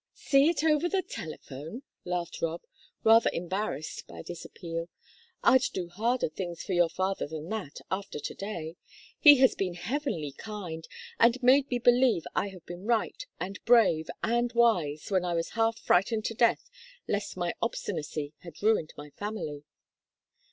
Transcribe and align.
"See 0.15 0.49
it 0.49 0.63
over 0.63 0.89
the 0.89 1.03
telephone?" 1.03 1.83
laughed 2.05 2.41
Rob, 2.41 2.63
rather 3.03 3.29
embarrassed 3.31 4.07
by 4.07 4.23
this 4.23 4.43
appeal. 4.43 4.89
"I'd 5.43 5.61
do 5.75 5.89
harder 5.89 6.27
things 6.27 6.63
for 6.63 6.73
your 6.73 6.89
father 6.89 7.27
than 7.27 7.49
that, 7.49 7.81
after 7.91 8.19
to 8.19 8.33
day! 8.33 8.77
He 9.19 9.35
has 9.41 9.53
been 9.53 9.75
heavenly 9.75 10.31
kind, 10.31 10.87
and 11.19 11.43
made 11.43 11.69
me 11.69 11.77
believe 11.77 12.23
I 12.35 12.47
have 12.49 12.65
been 12.65 12.87
right, 12.87 13.23
and 13.39 13.63
brave, 13.63 14.09
and 14.23 14.51
wise 14.53 15.11
when 15.11 15.23
I 15.23 15.35
was 15.35 15.49
half 15.49 15.77
frightened 15.77 16.25
to 16.25 16.33
death 16.33 16.67
lest 17.07 17.37
my 17.37 17.53
obstinacy 17.61 18.33
had 18.39 18.63
ruined 18.63 18.93
my 18.97 19.11
family." 19.11 19.65